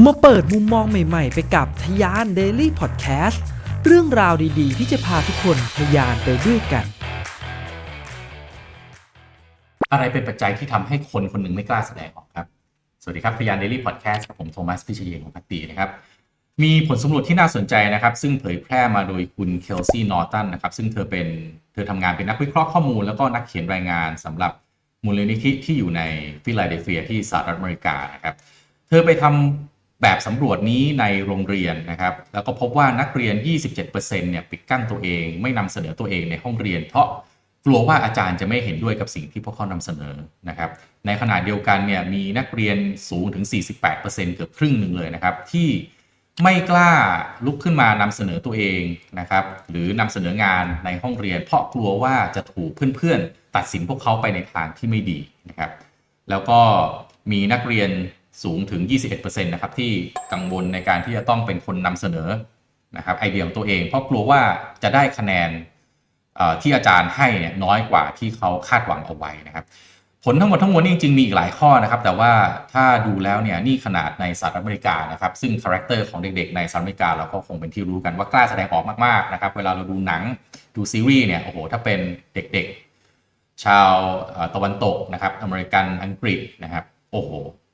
[0.00, 3.38] มาเปิดมุมมองใหม่ๆ ไปกับทยาน Daily Podcast
[3.84, 6.84] เรื่องราวดีๆ ที่จะพาทุกคนทยานไปด้วยกัน
[9.92, 12.46] อะไรเป็นปัจจัยที่ทำให้คนคนหนึ่งไม่กล้าแสดงออกครับ
[13.02, 15.90] สวัสดีครับพยาน Daily Podcast กับผมโทมัสพิชเยของพักตีนะครับ
[16.62, 21.26] มีผลสำรวจที่น่าสนใจนะครับ ซึ่งเผยแพร่มาโดยคุณเคลซี่นอร์ตันนะครับซึ่งเธอเป็น
[21.72, 24.52] เธอทำงานเป็นนักวิเคราะห์ข้อมูล แล้วก็นักเขียนรายงานสำหรับ
[25.04, 26.02] มูลนิธิที่อยู่ใน
[26.44, 28.34] ฟิลาเดลเฟียที่สหรัฐอเมริกานะครับ
[28.88, 29.71] เธอไปทำ
[30.02, 33.34] แบบสำรวจนี้ในโรงเรียนนะครับ แล้วก็พบว่านักเรียน
[33.74, 37.08] 27%เนี่ยปิดกั้นตัวเอง ไม่นำเสนอตัวเองในห้องเรียน เพราะ
[37.64, 40.14] กลัวว่าอาจารย์จะไม่เห็นด้วยกับสิ่งที่พวกเขานำเสนอ
[40.48, 40.70] นะครับ
[41.06, 42.76] ในขณะเดียวกันเนี่ยมีนักเรียน
[43.08, 43.44] สูงถึง
[43.90, 45.68] 48%เกือบครึ่งหนึ่งเลยนะครับ ที่
[46.42, 46.90] ไม่กล้า
[47.46, 48.82] ลุกขึ้นมานำเสนอตัวเอง
[49.20, 55.70] นะครับ หรือนำเสนองานในห้องเรียน เพราะกลัวว่าจะถูกเพื่อนๆ ตัดสินพวกเขาไปในทางที่ไม่ดีนะครับ
[56.30, 56.60] แล้วก็
[57.32, 57.90] มีนักเรียน
[58.42, 58.82] สูงถึง
[59.12, 59.90] 21%นะครับที่
[60.32, 62.28] กังวลในการที่จะต้องเป็นคนนำเสนอ
[62.96, 64.40] นะครับไอเดียของตัวเอง เพราะกลัวว่า
[64.82, 65.50] จะได้คะแนน
[66.62, 69.64] ที่อาจารย์ให้เนี่ยน้อยกว่าที่เขาคาดหวังเอาไว้นะครับ
[70.24, 72.32] ผลทั้งหมดทั้งมวลนี่จริงมีอีกหลายข้อนะครับ แต่ว่า
[72.72, 80.22] ถ้าดูแล้วเนี่ยนี่ขนาดในสหรัฐอเมริกานะครับ ซึ่ง character ของเด็กๆในสหรัฐอเมริกาเราก็คงเป็นที่รู้กันว่ากล้าแสดงออกมากๆนะครับ เวลาเราดูหนัง
[80.76, 82.00] ดูซีรีส์เนี่ยโอ้โหถ้าเป็น
[82.34, 83.92] เด็กๆ ชาว
[84.54, 87.32] ตะวันตกนะครับอเมริกันอังกฤษนะครับโอ้โห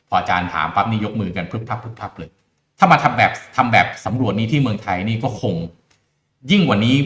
[0.09, 2.31] พออาจารย์ถามปั๊บนี่ยกมือกันพึบพับพึบพับเลย
[2.79, 5.55] ถ้ามาทำแบบทำแบบสำรวจนี้ที่เมืองไทยนี่ก็คง
[6.51, 6.97] ยิ่งกว่านี้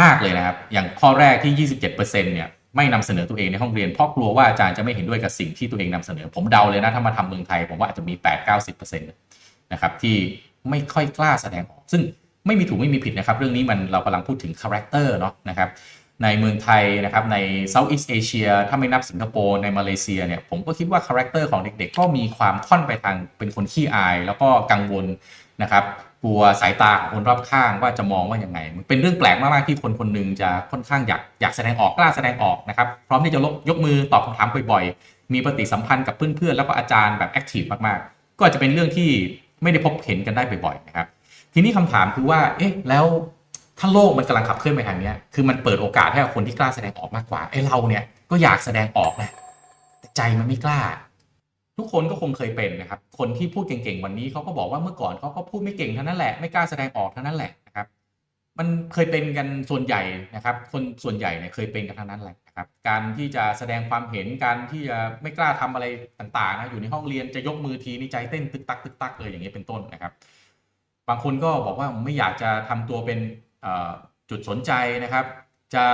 [0.00, 8.14] มากเลยนะครับ อย่างข้อแรกที่ 27%เนี่ยไม่นำเสนอตัวเองในห้องเรียนเพราะกลัวว่าอาจารย์จะไม่เห็นด้วยกับสิ่งที่ตัวเองนำเสนอ ผมเดาเลยนะถ้ามาทำเมืองไทย ผมว่าอาจจะมี
[8.56, 10.16] 8-90%นะครับที่
[10.70, 12.02] ไม่ค่อยกล้าแสดงออกซึ่ง
[12.46, 15.68] ไม่มีถูกไม่มีผิดนะครับ เรื่องนี้มันเรากำลังพูดถึง character เนาะนะครับ
[16.22, 17.36] ในเมืองไทยนะครับใน
[17.70, 25.06] Southeast Asia ถ้าไม่นับสิงคโปร์ในมาเลเซียเนี่ยผมก็คิดว่า character ของเด็กๆ ก็มีความค่อนไปทางเป็นคนขี้อาย แล้วก็กังวล
[25.62, 25.84] นะครับ
[26.22, 39.10] กลัวสายตาของคนรอบข้างว่าจะมองว่ายังไง มันเป็นเรื่องแปลกมากๆที่คนคนหนึ่งจะค่อนข้างอยากอยากแสดงออกกล้าแสดงออกนะครับพร้อมที่จะยกมือตอบคำถามบ่อยๆ มีปฏิสัมพันธ์กับเพื่อนๆแล้วก็อาจารย์แบบ active มากๆ ก็จะเป็นเรื่องที่
[39.62, 41.06] ไม่ได้พบเห็นกันได้บ่อยๆนะครับ
[41.54, 43.04] ทีนี้คำถามคือว่าเอ๊ะแล้ว
[43.78, 49.30] ถ้าโลกมันกำลังขับเคลื่อนไปทางนี้คือมันเปิดโอกาสให้กับคนที่กล้าแสดงออกมากกว่าไอ้เราเนี่ยก็อยากแสดงออกนะ
[50.00, 50.80] แต่ใจมันไม่กล้า
[51.78, 57.86] ทุกคนก็คงเคยเป็นนะครับ คนที่พูดเก่งๆวันนี้เขาก็บอกว่าเมื่อก่อนเขาก็พูดไม่เก่งเท่านั้นแหละไม่กล้าแสดงออกเท่านั้นแหละนะครับ
[58.58, 60.02] มันเคยเป็นกันส่วนใหญ่
[60.34, 65.86] นะครับ คนส่วนใหญ่เนี่ยเคยเป็นกันทั้งนั้นแหละนะครับ การที่จะแสดงความเห็นการที่จะไม่กล้าทำอะไร
[66.20, 70.12] ต่างๆนะอยู่ในห้องเรียนจะยกมือทีนี่ใจเต้นตึกตักตึกตักเลยอย่างนี้เป็นต้นนะครับ
[71.08, 73.18] บางคนก็บอกว่าไม่อยากจะทำตัวเป็น
[74.30, 74.72] จุดสนใจ
[75.04, 75.24] นะครับ
[75.74, 75.84] จะ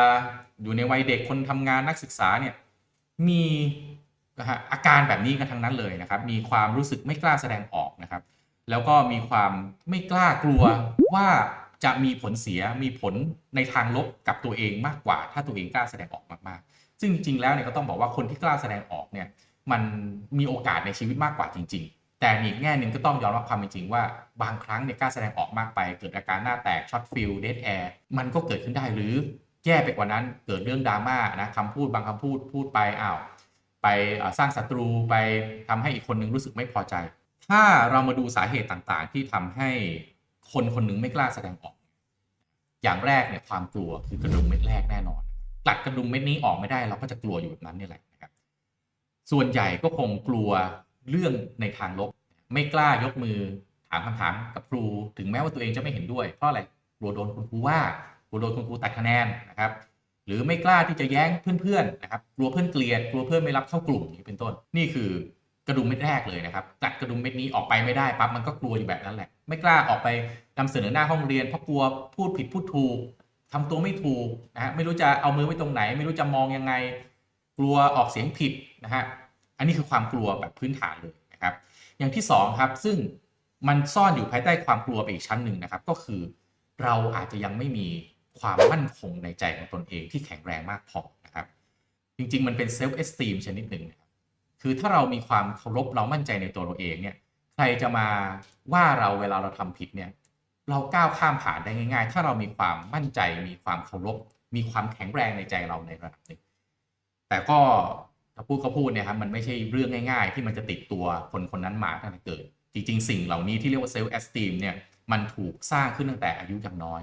[0.63, 2.55] อยู่ในวัยเด็กคนทำงานนักศึกษาเนี่ย
[3.29, 3.43] มี
[4.73, 8.23] อาการแบบนี้กันทั้งนั้นเลยนะครับ มีความรู้สึกไม่กล้าแสดงออกนะครับ
[8.71, 9.53] แล้วก็มีความ
[9.89, 10.63] ไม่กล้ากลัว
[11.15, 11.29] ว่า
[11.85, 13.15] จะมีผลเสียมีผล
[13.57, 19.27] ในทางลบกับตัวเองมากกว่า ถ้าตัวเองกล้าแสดงออกมากๆ ซึ่งจริงๆแล้วเนี่ยก็ต้องบอกว่าคนที่กล้าแสดงออกเนี่ย
[19.71, 19.83] มัน
[20.39, 24.03] มีโอกาสในชีวิตมากกว่าจริง ๆ แต่อีกแง่หนึ่งก็ต้องยอมรับความเป็นจริงว่า
[24.43, 29.13] บางครั้งเนี่ยกล้าแสดงออกมากไป เกิดอาการหน้าแตก shot feel dead air มันก็เกิดขึ้นได้หรือ
[29.65, 33.19] แย่ไปกว่านั้นเกิดเรื่องดราม่านะคำพูดบางคำพูดพูดไปอ้าว
[33.83, 33.87] ไป
[34.39, 35.15] สร้างศัตรูไป
[35.69, 36.95] ทำให้อีกคนนึงรู้สึกไม่พอใจ
[37.49, 39.71] ถ้าเรามาดูสาเหตุต่างๆ ที่ทำให้
[40.53, 41.75] คนคนนึงไม่กล้าแสดงออก
[42.83, 45.23] อย่างแรกเนี่ยความกลัวคือกระดุมเม็ดแรกแน่นอน
[45.67, 48.31] กลัดกระดุมเม็ดนี้ออกไม่ได้เราก็จะกลัวอยู่แบบนั้นนี่แหละนะครับ
[49.31, 50.51] ส่วนใหญ่ก็คงกลัว
[51.11, 52.11] เรื่องในทางลบ
[52.53, 53.39] ไม่กล้ายกมือ
[53.91, 54.83] ถามคำถามกับครู
[55.19, 56.61] ถึงแม้ว่าตัวเองจะไม่เห็นด้วยเพราะอะไร
[56.99, 57.79] กลัวโดนคุณครูว่า
[58.29, 59.71] กลัวโดนคุณครูตัดคะแนนนะครับ
[60.27, 65.11] หรือไม่กล้าที่จะแย้งเพื่อนๆนะครับกลัวเพื่อนเกลียดกลัวเพื่อนไม่รับเข้ากลุ่มนี้เป็นต้น นี่คือ
[65.67, 70.09] กระดุมเม็ดแรกเลยนะครับตัดกระดุมเม็ดนี้ออกไปไม่ได้ปั๊บมันก็กลัวอยู่แบบนั้นแหละ ไม่กล้าออกไป
[70.59, 71.83] นำเสนอหน้าห้องเรียนเพราะกลัว
[72.15, 72.99] พูดผิดพูดถูก
[73.53, 76.73] ทำตัวไม่ถูกนะฮะไม่รู้จะเอามือไว้ตรงไหน ไม่รู้จะมองยังไง
[77.59, 78.53] กลัวออกเสียงผิด
[78.85, 79.03] นะฮะ
[79.59, 81.55] อันนี้คือความกลัวแบบพื้นฐานเลยนะครับ
[81.99, 82.97] อย่างที่2ครับซึ่ง
[83.69, 86.21] มันซ่อนอยู่ภายใต้ความกลัวไปอีกชั้นหนึ่งนะครับ ก็คือ
[86.83, 87.89] เราอาจจะยังไม่มี
[88.41, 91.47] ความมั่นคงในใจของตนเองที่แข็งแรงมากพอนะครับ
[92.17, 94.11] จริงๆ มันเป็น self-esteem ชนิดหนึ่งนะครับ
[94.63, 97.17] คือถ้าเรามีความเคารพเรามั่นใจในตัวเราเองเนี่ย
[97.55, 98.07] ใครจะมา
[98.73, 100.11] ว่าเราเวลาเราทำผิดเนี่ย
[100.71, 104.17] เราก้าวข้ามผ่านได้ง่าย ๆ ถ้าเรามีความมั่นใจ มีความเคารพ
[104.55, 106.41] มีความแข็งแรงในใจเราในระดับหนึ่ง
[107.29, 107.59] แต่ก็
[108.35, 112.45] ถ้าพูดก็พูดเนี่ยครับมันไม่ใช่เรื่องง่ายๆ ที่มันจะติดตัวคนคนนั้นมาตั้งแต่เกิด
[112.75, 114.75] จริง ๆ สิ่งเหล่านี้ที่เรียกว่า self-esteem เนี่ย
[115.13, 117.03] มันถูกสร้างขึ้นตั้งแต่อายุยังน้อย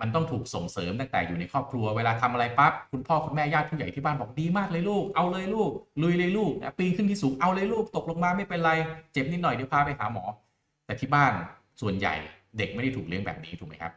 [0.00, 5.70] มันต้องถูกส่งเสริมตั้งแต่อยู่ในครอบครัวเวลาทำอะไรปั๊บคุณพ่อคุณแม่ญาติผู้ใหญ่ที่บ้านบอกดีมากเลยลูก เอาเลยลูก
[6.02, 8.72] ลุยเลยลูกปีนขึ้นที่สูงเอาเลยลูกตกลงมาไม่เป็นไร
[9.12, 10.24] เจ็บนิดหน่อยเดี๋ยวพาไปหาหมอ
[10.86, 11.32] แต่ที่บ้าน
[11.80, 12.14] ส่วนใหญ่
[12.58, 13.92] เด็กไม่ได้ถูกเลี้ยงแบบนี้ถูกไหมครับ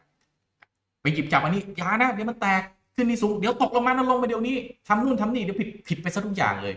[1.01, 2.61] ไปหยิบจับอันนี้ยานะเดี๋ยวมันแตก
[2.95, 4.55] ขึ้นนี่สูงเดี๋ยวตกลงมานั่นลงไปเดี๋ยวนี้
[4.87, 6.75] ทำนู่นทำนี่เดี๋ยวผิดผิดไปซะทุกอย่างเลย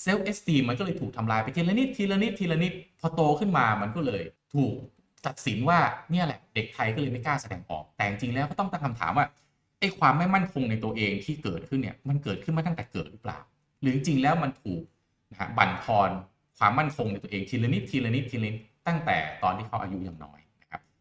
[0.00, 4.22] self-esteem มันก็เลยถูกทำลายไปทีละนิดทีละนิดทีละนิดพอโตขึ้นมามันก็เลย
[4.54, 4.72] ถูก
[5.26, 5.78] ตัดสินว่า
[6.10, 9.26] เนี่ยแหละเด็กไทยก็เลยไม่กล้าแสดงออก แต่จริงแล้วก็ต้องตั้งคำถามว่า
[9.80, 13.38] ไอ้ความไม่มั่นคงในตัวเองที่เกิดขึ้นเนี่ยมันเกิดขึ้นมาตั้งแต่เกิดหรือเปล่า
[13.80, 14.82] หรือจริงแล้วมันถูก
[15.30, 16.10] นะฮะบั่นทอน
[16.58, 18.54] ความมั่นคงในตัวเองทีละนิดทีละนิดทีละนิด
[18.86, 20.40] ตั้งแต่ตอนที่เขาอายุยังน้อย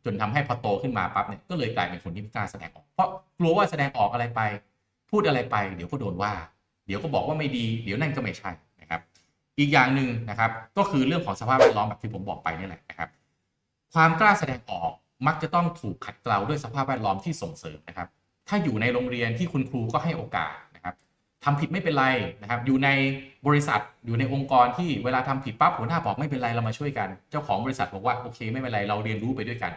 [0.05, 4.41] จนทำให้พอโตขึ้นมาปั๊บเนี่ยก็เลยกลายเป็นคนที่ไม่กล้าแสดงออก เพราะกลัวว่าแสดงออกอะไรไป
[5.11, 6.31] พูดอะไรไป เดี๋ยวก็โดนว่า
[6.85, 8.51] เดี๋ยวก็บอกว่าไม่ดี เดี๋ยวนั่นก็ไม่ใช่
[8.81, 9.01] นะครับ
[9.59, 13.09] อีกอย่างหนึ่งนะครับ ก็คือเรื่องของสภาพแวดล้อมแบบที่ผมบอกไปนี่แหละนะครับ
[13.93, 14.91] ความกล้าแสดงออก
[15.27, 18.07] มักจะต้องถูกขัดเกลาด้วยสภาพแวดล้อมที่ส่งเสริมนะครับ
[18.47, 20.53] ถ้าอยู่ในโรงเรียนที่คุณครูก็ให้โอกาส
[21.45, 22.05] ทำผิดไม่เป็นไร
[22.41, 22.89] นะครับ อยู่ใน
[23.47, 29.71] บริษัทอยู่ในองค์กรที่เวลาทำผิดปั๊บหัวหน้าบอกไม่เป็นไรเรามาช่วยกัน เจ้าของบริษัทบอกว่าโอเค ไม่เป็นไรเราเรียนรู้ไปด้วยกัน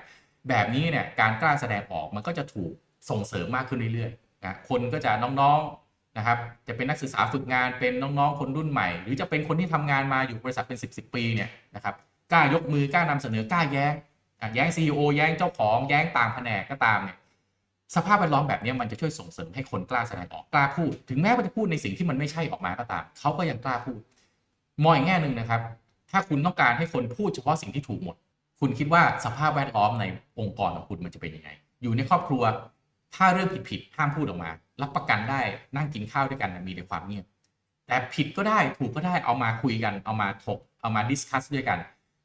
[0.49, 2.73] แบบนี้เนี่ยการกล้าแสดงออกมันก็จะถูก
[3.11, 11.95] ส่งเสริมมากขึ้นเรื่อยๆนะคนก็จะน้องๆนะครับ จะเป็นนักศึกษาฝึกงานเป็นน้องๆ คนรุ่นใหม่ หรือจะเป็นคนที่ทำงานมาอยู่บริษัทเป็น 10บสปีเนี่ยนะครับ
[12.33, 13.93] กล้ายกมือกล้านำเสนอกล้าแย้ง
[14.55, 17.17] แย้ง CEO แย้งเจ้าของแย้งต่างแผนกก็ตามเนี่ย
[17.95, 24.01] สภาพแวดล้อมแบบนี้มันจะช่วยส่งเสริมให้คนกล้าแสดงออกกล้าพูด ถึงแม้ว่าจะพูดในสิ่งที่มันไม่ใช่ออกมาก็ตามเขาก็ยังกล้าพูด
[24.83, 25.61] มองอีกแง่หนึ่งนะครับ
[26.11, 28.17] ถ้าคุณต้องการให้คนพูดเฉพาะสิ่งที่ถูกหมด
[28.61, 30.05] คุณคิดว่าสภาพแวดล้อมใน
[30.39, 31.51] องค์กรของคุณมันจะเป็นยังไง
[31.83, 32.43] อยู่ในครอบครัว
[33.15, 34.51] ถ้าเรื่องผิดๆห้ามพูดออกมา
[34.83, 35.41] รับประกันได้
[35.77, 37.25] นั่งกินข้าวด้วยกันมีแต่ความเงียบ
[37.87, 41.79] แต่ผิดก็ได้ถูกก็ได้เอามาคุยกันเอามาถกเอามา discuss ด้วยกัน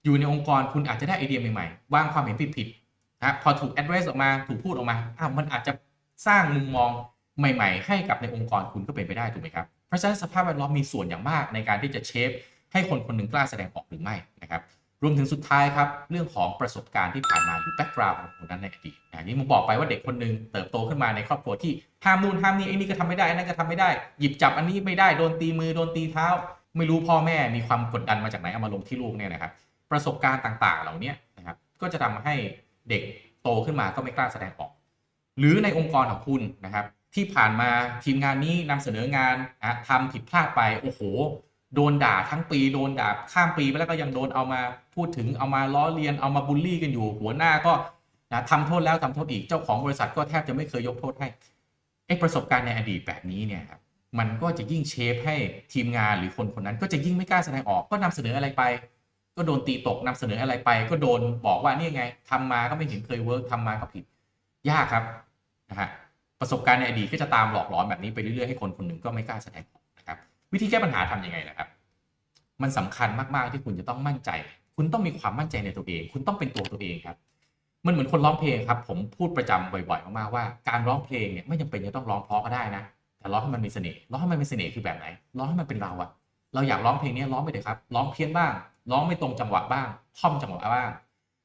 [0.04, 2.81] อยู่ในองค์กรคุณอาจจะได้ไอเดียใหม่ๆบางความเห็นผิดๆ
[3.24, 5.72] นะพอถูก address ออกมาถูกพูดออกมาอ้าวมันอาจจะ
[6.28, 6.90] สร้างมุมมอง
[7.40, 12.30] ใหม่ ๆ ให้กับในองค์กรคุณก็เป็นไปได้ถูกไหมครับเพราะฉะนั้นสภาพแวดล้อมมีส่วนอย่างมากในการที่จะ shape
[12.72, 14.62] ให้คนคนหนึ่งกล้าแสดงออกหรือไม่นะครับ
[15.04, 21.72] รวมถึงสุดท้ายครับ เรื่องของประสบการณ์ที่ผ่านมาหรือ background ของคนนั้นในอดีตอย่างนี้ผมบอกไปว่าเด็กคนหนึ่งเติบโตขึ้นมาในครอบครัวที่
[22.06, 23.90] ห้ามนู่นห้ามนี่ไอ้นี่ก็ทำไม่ได้ไอ้นั่นก็ทำไม่ได้
[24.20, 26.28] หยิบจับอันนี้ไม่ได้โดนตีมือโดนตีเท้า
[26.78, 29.52] ไม่รู้พ่อแม่มีความกดดันมาจากไหนเอามาลงที่ลูกเนี่ยนะครับ
[29.92, 32.36] ประสบการณ์ต่างๆ เหล่านี้นะครับก็จะทำให้
[32.90, 33.04] เด็ก
[33.44, 34.72] โตขึ้นมาก็ไม่กล้าแสดงออก
[35.40, 36.86] หรือในองค์กรของคุณนะครับ
[37.16, 37.70] ที่ผ่านมา
[38.04, 41.02] ทีมงานนี้นำเสนองานนะทำผิดพลาดไปโอ้โห
[41.76, 44.62] โดนด่าทั้งปีโดนด่าข้ามปีไปแล้วก็ยังโดนเอามา
[44.96, 47.74] พูดถึงเอามาล้อเลียนเอามาบูลลี่กันอยู่ หัวหน้าก็
[48.32, 51.28] นะทำโทษแล้วทำโทษอีกเจ้าของบริษัทก็แทบจะไม่เคยยกโทษให้
[52.08, 53.80] ไอ้ประสบการณ์ในอดีตแบบนี้เนี่ยครับ
[54.20, 55.36] มันก็จะยิ่งเชฟให้
[55.74, 58.64] ทีมงานหรือคนคนนั้นก็จะยิ่งไม่กล้าแสดงออกก็นำเสนออะไรไป
[59.38, 64.04] ก็โดนตีตกนำเสนออะไรไป ก็โดนบอกว่านี่ไงทำมาก็ไม่เห็นเคยเวิร์กทำมาก็ผิด
[64.70, 65.04] ยากครับ
[65.70, 65.90] นะฮะ
[66.40, 70.18] ประสบการณ์ในอดีตก็จะตามหลอกหลอนแบบนี้ไปเรื่อยๆให้คนคนหนึ่งก็ไม่กล้าแสดงออกนะครับ
[70.54, 71.68] วิธีแก้ปัญหาทํำยังไงนะครับ
[72.62, 74.30] มันสำคัญมากๆที่คุณจะต้องมั่นใจ
[74.76, 77.18] คุณต้องมีความมั่นใจในตัวเอง คุณต้องเป็นตัวตัวเองครับ
[77.86, 82.84] มันเหมือนคนร้องเพลงครับ ผมพูดประจำบ่อยๆมากๆว่าการร้องเพลงเนี่ยไม่จำเป็นจะต้องร้องเพราะก็ได้นะ
[83.20, 85.06] แต่ร้องให้มันมีเสน่ห์ร้องให้มันมีเสน่ห์คือแบบไหน
[85.38, 86.10] ร้องให้มันเป็นเราอะ
[86.54, 88.52] เราอยากร้องเพลงนี้ร้องไปเลยครับร้องเพี้ยนบ้าง
[88.92, 89.88] ร้องไม่ตรงจังหวะบ้าง
[90.20, 90.90] ค่อมจังหวะบ้าง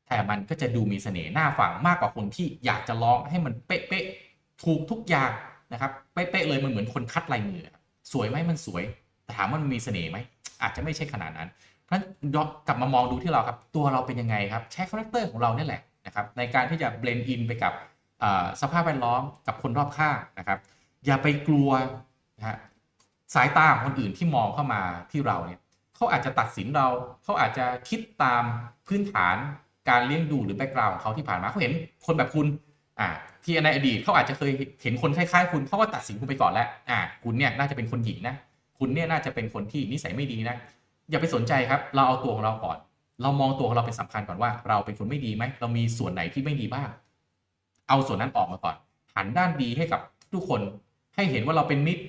[0.08, 5.30] แต่มันก็จะดูมีเสน่ห์น่าฟังมากกว่าคนที่อยากจะร้องให้มันเป๊ะๆถูกทุกอย่าง
[5.72, 7.60] นะครับเป๊ะๆเลยมันเหมือนคนคัดลายมือ
[8.12, 8.82] สวยไหมมันสวย
[9.24, 10.18] แต่ถามว่ามันมีเสน่ห์ไหม
[10.62, 11.48] อาจจะไม่ใช่ขนาดนั้น
[11.82, 12.04] เพราะฉะนั้น
[12.66, 17.72] กลับมามองดูที่เราครับตัวเราเป็นยังไงครับใช้ character ของเราเนี่ยแหละนะครับในการที่จะ blend in ไปกับ
[18.60, 20.58] สภาพแวดล้อมกับคนรอบข้างนะครับ
[21.06, 21.70] อย่าไปกลัว
[22.38, 22.58] นะฮะ
[23.34, 25.60] สายตาของคนอื่นที่มองเข้ามาที่เราเนี่ย
[25.96, 26.86] เขาอาจจะตัดสินเรา
[27.24, 28.44] เขาอาจจะคิดตาม
[28.86, 29.36] พื้นฐาน
[29.88, 31.72] การเลี้ยงดูหรือ background ของเขาที่ผ่านมาเขาเห็น
[32.06, 32.46] คนแบบคุณ
[33.00, 33.08] อ่า
[33.44, 38.34] ที่ในอดีตเขาอาจจะเคยเห็นคนคล้ายๆ คุณเขาก็ตัดสินคุณไปก่อนแล้วอ่าคุณเนี่ยน่าจะเป็นคนหญิงนะ
[38.78, 40.56] คุณเนี่ยน่าจะเป็นคนที่นิสัยไม่ดีนะ
[41.10, 42.78] อย่าไปสนใจครับ เราเอาตัวของเราก่อน
[43.22, 46.88] เรามองตัวของเราเป็นสำคัญก่อนว่า เราเป็นคนไม่ดีไหมเรามีส่วนไหนที่ไม่ดีบ้าง
[47.88, 48.76] เอาส่วนนั้นออกมาก่อน
[49.14, 50.00] หันด้านดีให้กับ
[50.32, 50.60] ทุกคน
[51.14, 52.02] ให้เห็นว่าเราเป็นมิตร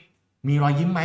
[0.48, 1.02] มีรอยยิ้มไหม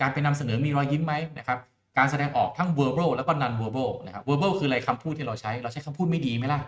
[0.00, 1.58] การเป็นนำเสนอมีรอยยิ้มไหมนะครับ
[1.98, 6.60] การแสดงออกทั้ง verbal แล้วก็ non verbal นะครับ verbal คืออะไรคำพูดที่เราใช้ เราใช้คำพูดไม่ดีไหมล่ะ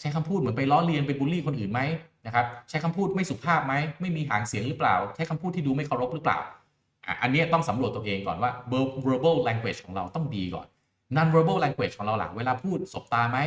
[0.00, 1.80] ใช้คำพูดเหมือนไปล้อเลียนไปบูลลี่คนอื่นไหม
[2.26, 6.38] นะครับ ใช้คำพูดไม่สุภาพไหม ไม่มีหางเสียงหรือเปล่า ใช้คำพูดที่ดูไม่เคารพหรือเปล่า
[7.22, 8.50] อันนี้ต้องสำรวจตัวเองก่อนว่า
[9.06, 10.66] verbal language ของเราต้องดีก่อน
[11.16, 13.38] non verbal language ของเราหลังเวลาพูดสบตาไหม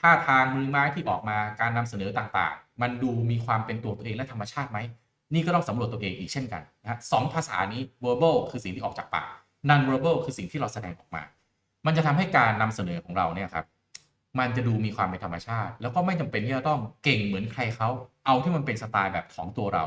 [0.00, 4.78] ท่าทางมือไม้ที่ออกมาการนำเสนอต่างๆ มันดูมีความเป็นตัวตัวเองและธรรมชาติไหม
[5.34, 9.28] นี่ก็ต้องสำรวจตัวเองอีกเช่นกันนะสองภาษานี้ verbal คือสิ่งที่ออกจากปาก
[9.68, 11.22] non verbal คือสิ่งที่เราแสดงออกมา
[11.86, 13.66] มันจะทำให้การนำเสนอของเราเนี่ยครับ
[14.38, 17.88] มันจะดูมีความเป็นธรรมชาติ แล้วก็ไม่จำเป็นที่จะต้องเก่งเหมือนใครเขา
[18.26, 19.84] เอาที่มันเป็นสไตล์แบบของตัวเรา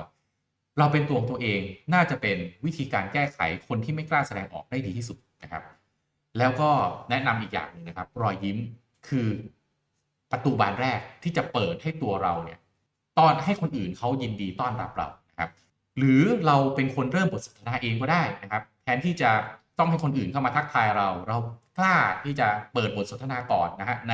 [0.80, 1.62] เราเป็นตัวของตัวเอง
[1.94, 5.64] น่าจะเป็นวิธีการแก้ไขคนที่ไม่กล้าแสดงออกได้ดีที่สุดนะครับ
[6.38, 6.70] แล้วก็
[7.10, 8.58] แนะนำอีกอย่างหนึ่งนะครับ รอยยิ้ม
[9.08, 9.28] คือ
[10.32, 12.60] ประตูบานแรกที่จะเปิดให้ตัวเราเนี่ย
[13.20, 15.50] ตอนให้คนอื่นเขายินดีต้อนรับเรานะครับ
[15.98, 19.32] หรือเราเป็นคนเริ่มบทสนทนาเองก็ได้นะครับ แทนที่จะ
[19.80, 21.38] ต้องให้คนอื่นเข้ามาทักทายเรา เรา
[21.78, 24.14] กล้าที่จะเปิดบทสนทนาก่อนนะฮะใน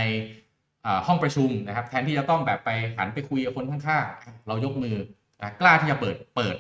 [1.08, 4.98] ห้องประชุมนะครับ แทนที่จะต้องแบบไปหันไปคุยกับคนข้างๆเรายกมือ
[5.42, 6.56] นะกล้าที่จะเปิดเปิด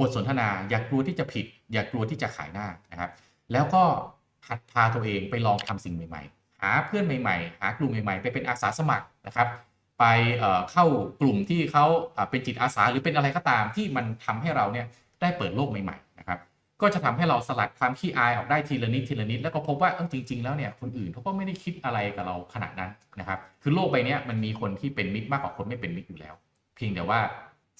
[0.00, 3.10] บทสนทนา อย่ากลัวที่จะผิด อย่ากลัวที่จะขายหน้านะครับ
[3.52, 3.82] แล้วก็
[4.48, 9.48] หัดพาตัวเองไปลองทำสิ่งใหม่ๆ หาเพื่อนใหม่ๆ หากลุ่มใหม่ๆ ไปเป็นอาสาสมัครนะครับ
[9.98, 10.04] ไป
[10.72, 10.86] เข้า
[11.20, 11.84] กลุ่มที่เขา
[12.30, 14.86] เป็นจิตอาสาหรือเป็นอะไรก็ตามที่มันทำให้เราเนี่ย
[15.20, 16.38] ได้เปิดโลกใหม่ ๆ นะครับ
[16.82, 26.34] ก็จะทำให้เราสลัดความขี้อายออกได้ทีละนิดทีละนิด แล้วก็พบว่าเออจริง ๆ แล้วเนี่ยคนอื่นเขาก็ไม่ได้คิดอะไรกับเราขนาดนั้นนะครับ คือโลกใบนี้มันมีคนที่เป็นมิตรมากกว่าคนไม่เป็นมิตรอยู่แล้ว
[26.76, 27.20] เพียงแต่ว่า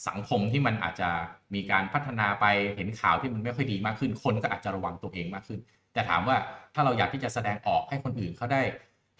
[0.08, 1.08] สังคมที่มันอาจจะ
[1.54, 5.60] มีการพัฒนาไปเห็นข่าวที่มันไม่ค่อยดีมากขึ้น คนก็อาจจะระวังตัวเองมากขึ้น
[5.92, 6.36] แต่ถามว่า
[6.74, 8.62] ถ้าเราอยากที่จะแสดงออกให้คนอื่นเขาได้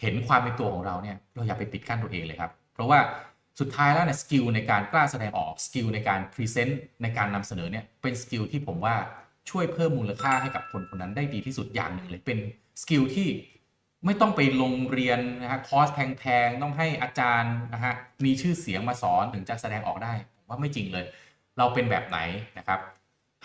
[0.00, 2.98] เห็นความเป็นตัวของเราเนี่ยเราอย่าไปปิดกั้นตัวเองเลยครับ เพราะว่า
[3.60, 8.94] สุดท้ายแล้วเนี่ย skill ในการกล้าแสดงออก skill ในการ present ในการนำเสนอเนี่ยเป็น skill ที่ผมว่า
[9.50, 12.38] ช่วยเพิ่มมูลค่าให้กับคนคนนั้นได้ดีที่สุดอย่างหนึ่งเลยเป็น
[12.82, 13.28] skill ที่
[14.04, 17.94] ไม่ต้องไปลงเรียนนะฮะคอร์สแพงๆต้องให้อาจารย์นะฮะ
[18.24, 20.12] มีชื่อเสียงมาสอนถึงจะแสดงออกได้
[20.48, 21.04] ว่าไม่จริงเลย
[21.58, 22.18] เราเป็นแบบไหน
[22.58, 22.80] นะครับ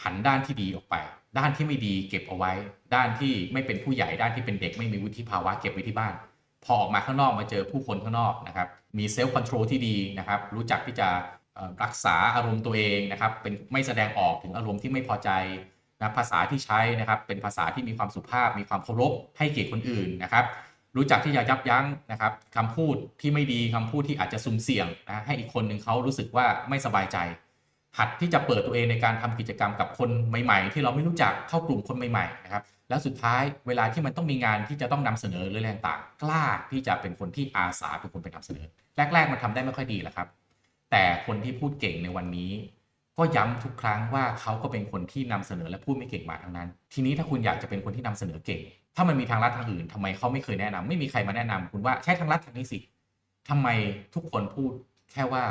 [0.04, 0.96] หันด้านที่ดีออกไป
[1.38, 2.52] ด้านที่ไม่ดีเก็บเอาไว้
[2.96, 6.14] ด้านที่ไม่เป็นผู้ใหญ่ด้านที่เป็นเด็กไม่มีวุฒิภาวะเก็บไว้ที่บ้าน
[6.66, 11.08] พอออกมาข้างนอกมาเจอผู้คนข้างนอกนะครับมี self-control ที่ดีนะครับรู้จักที่จะ
[11.84, 15.30] รักษาอารมณ์ตัวเองนะครับเป็นไม่แสดงออกถึงอารมณ์ที่ไม่พอใจ
[16.02, 20.46] นะภาษาที่ใช้นะครับเป็นภาษาที่มีความสุภาพ มีความเคารพให้เกียรติคนอื่นนะครับ
[20.96, 27.18] รู้จักที่จะยับยั้งนะครับคำพูดที่ไม่ดีคำพูดที่อาจจะสุ่มเสี่ยงนะให้อีกคนหนึ่งเขารู้สึกว่าไม่สบายใจ
[27.98, 38.66] หัดที่จะเปิดตัวเองในการทำกิจกรรมกับคนใหม่ ๆ ที่เราไม่รู้จักเข้ากลุ่มคนใหม่ๆนะครับแล้วสุดท้ายเวลาที่มันต้องมีงานที่จะต้องนำเสนอหรืออะไรต่างกล้าที่จะเป็นคนที่อาสาเป็นคนไปนำเสนอ
[39.14, 40.28] แรก ๆ มันทำได้ไม่ค่อยดีแหละครับ
[40.92, 42.52] แต่คนที่พูดเก่งในวันนี้
[43.18, 48.62] ก็ย้ำทุกครั้งว่าเขาก็เป็นคนที่นำเสนอและพูดไม่เก่งมาทั้งนั้น ทีนี้ถ้าคุณอยากจะเป็นคนที่นำเสนอเก่ง
[48.96, 52.80] ถ้ามันมีทางลัดทางอื่นทำไมเขาไม่เคยแนะนำไม่มีใครมาแนะนำคุณว่าใช้ทางลัดทางนี้สิ
[53.50, 53.68] ทำไม
[54.16, 54.72] ทุกคนพูด
[55.12, 55.44] แค่ว่า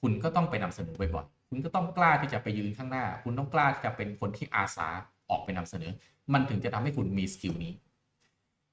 [0.00, 4.86] คุณก็ต้องไปนำเสนอบ่อยๆคุณก็ต้องกล้าที่จะไปยืนข้างหน้า คุณต้องกล้าที่จะเป็นคนที่อาสา
[5.30, 5.92] ออกไปนำเสนอ
[6.32, 7.72] มันถึงจะทำให้คุณมี skill นี้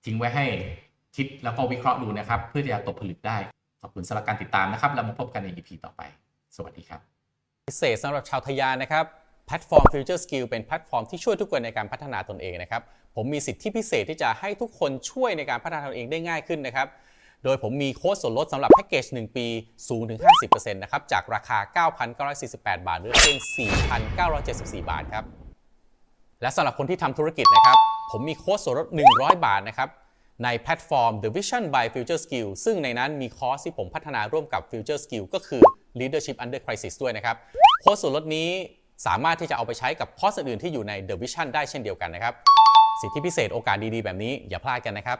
[0.05, 0.45] ทิ้งไว้ให้
[1.15, 3.37] คิดแล้วก็วิเคราะห์ดูนะครับ เพื่อที่จะตกผลึกได้
[3.81, 6.01] ขอบคุณสำหรับการติดตามนะครับ แล้วมาพบกันใน EP ต่อไป
[6.55, 7.18] สวัสดีครับ
[7.69, 9.05] พิเศษสำหรับชาวทะยานนะครับ
[9.47, 12.81] แพลตฟอร์ม Future Skill เป็นแพลตฟอร์มที่ช่วยทุกคนในการพัฒนาตนเองนะครับ
[13.15, 16.87] ผมมีสิทธิพิเศษที่จะให้ทุกคนช่วยในการพัฒนาตนเองได้ง่ายขึ้นนะครับ
[17.43, 19.47] โดยผมมีโค้ดส่วนลดสำหรับแพ็กเกจ 1 ปี
[19.87, 23.37] สูงถึง 50%นะครับ จากราคา 9,948 บาท หรือเพียง
[24.15, 25.23] 4,974 บาทครับ
[26.41, 27.77] และสำหรับคนที่ทำธุรกิจนะครับ
[28.11, 29.89] ผมมีโค้ดส่วนลด 100 บาทนะครับ
[30.43, 35.63] ในแพลตฟอร์ม The Vision by Future Skill ซึ่งในนั้นมีคอร์สที่ผมพัฒนาร่วมกับ Future Skill ก็คือ
[35.99, 37.35] Leadership Under Crisis ด้วยนะครับ
[37.81, 38.49] โค้ดส่วนลดนี้
[39.07, 42.33] สามารถที่จะเอาไปใช้กับคอร์สอื่นๆที่อยู่ใน The Vision ได้เช่นเดียวกันนะครับ
[43.01, 45.17] สิทธิพิเศษโอกาสดีๆ แบบนี้อย่าพลาดกันนะครับ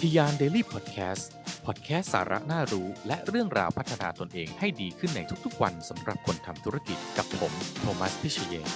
[0.00, 1.30] ทิยานเดลี่พอดแคสต์
[1.66, 8.66] พอดแคสต์สาระน่ารู้ และเรื่องราวพัฒนาตนเองให้ดีขึ้นในทุกๆวันสำหรับคนทำธุรกิจกับผม โทมัส พิเชยง